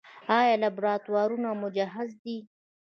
[0.37, 2.37] آیا لابراتوارونه مجهز دي؟